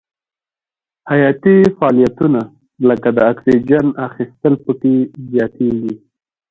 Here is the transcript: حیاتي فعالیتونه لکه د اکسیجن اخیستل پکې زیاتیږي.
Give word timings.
حیاتي 1.11 1.55
فعالیتونه 1.77 2.41
لکه 2.87 3.09
د 3.17 3.17
اکسیجن 3.31 3.85
اخیستل 4.07 4.53
پکې 4.63 4.95
زیاتیږي. 5.31 5.93